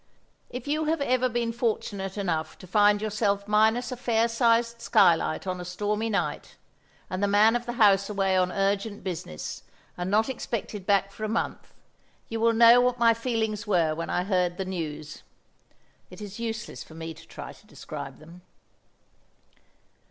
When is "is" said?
16.19-16.39